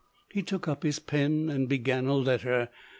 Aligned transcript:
He 0.31 0.41
took 0.41 0.67
up 0.67 0.81
his 0.81 0.97
pen, 0.97 1.47
and 1.47 1.69
began 1.69 2.07
a 2.07 2.15
letter. 2.15 2.69